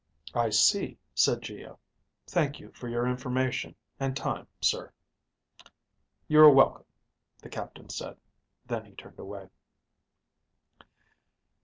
"I 0.33 0.49
see," 0.49 0.97
said 1.13 1.43
Geo. 1.43 1.77
"Thank 2.25 2.59
you 2.59 2.71
for 2.71 2.87
your 2.89 3.05
information 3.05 3.75
and 3.99 4.17
time, 4.17 4.47
sir." 4.59 4.91
"You 6.27 6.39
are 6.39 6.49
welcome," 6.49 6.85
the 7.39 7.49
captain 7.49 7.89
said. 7.89 8.17
Then 8.65 8.85
he 8.85 8.93
turned 8.93 9.19
away. 9.19 9.49